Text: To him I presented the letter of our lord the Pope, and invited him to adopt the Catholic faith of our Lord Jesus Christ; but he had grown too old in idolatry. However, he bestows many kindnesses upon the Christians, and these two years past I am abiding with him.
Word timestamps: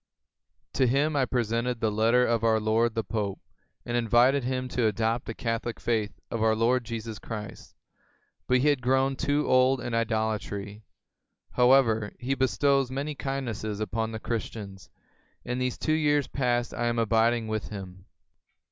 To 0.73 0.87
him 0.87 1.15
I 1.15 1.25
presented 1.27 1.79
the 1.79 1.91
letter 1.91 2.25
of 2.25 2.43
our 2.43 2.59
lord 2.59 2.95
the 2.95 3.03
Pope, 3.03 3.39
and 3.85 3.95
invited 3.95 4.43
him 4.43 4.67
to 4.69 4.87
adopt 4.87 5.25
the 5.25 5.35
Catholic 5.35 5.79
faith 5.79 6.19
of 6.31 6.41
our 6.41 6.55
Lord 6.55 6.85
Jesus 6.85 7.19
Christ; 7.19 7.75
but 8.47 8.57
he 8.61 8.69
had 8.69 8.81
grown 8.81 9.15
too 9.15 9.47
old 9.47 9.79
in 9.79 9.93
idolatry. 9.93 10.81
However, 11.51 12.13
he 12.17 12.33
bestows 12.33 12.89
many 12.89 13.13
kindnesses 13.13 13.79
upon 13.79 14.11
the 14.11 14.19
Christians, 14.19 14.89
and 15.45 15.61
these 15.61 15.77
two 15.77 15.93
years 15.93 16.25
past 16.25 16.73
I 16.73 16.87
am 16.87 16.97
abiding 16.97 17.47
with 17.47 17.67
him. 17.67 18.05